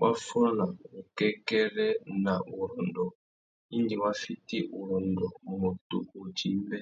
Wa 0.00 0.10
fôna 0.24 0.64
wukêkêrê 0.92 1.88
na 2.24 2.34
wurrôndô 2.52 3.06
indi 3.76 3.94
wa 4.02 4.12
fiti 4.20 4.58
urrôndô 4.78 5.26
MUTU 5.60 5.98
wudjï-mbê. 6.16 6.78